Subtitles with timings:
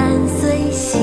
[0.00, 0.98] 三岁兮，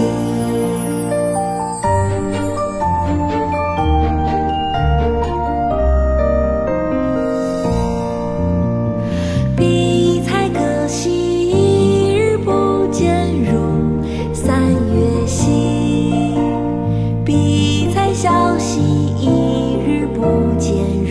[9.55, 11.11] 比采可兮，
[11.51, 16.33] 一日不见，如三月兮。
[17.23, 20.23] 比采萧兮，一日不
[20.59, 21.06] 见。